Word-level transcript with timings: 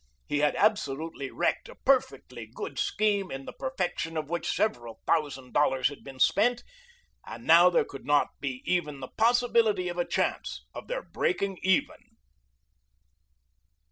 He 0.27 0.39
had 0.39 0.55
absolutely 0.55 1.29
wrecked 1.29 1.69
a 1.69 1.75
perfectly 1.75 2.47
good 2.47 2.79
scheme 2.79 3.29
in 3.29 3.45
the 3.45 3.53
perfection 3.53 4.17
of 4.17 4.31
which 4.31 4.49
several 4.51 4.99
thousand 5.05 5.53
dollars 5.53 5.89
had 5.89 6.03
been 6.03 6.17
spent, 6.19 6.63
and 7.23 7.45
now 7.45 7.69
there 7.69 7.85
could 7.85 8.07
not 8.07 8.29
be 8.39 8.63
even 8.65 8.99
the 8.99 9.09
possibility 9.15 9.89
of 9.89 9.99
a 9.99 10.07
chance 10.07 10.65
of 10.73 10.87
their 10.87 11.03
breaking 11.03 11.59
even. 11.61 12.17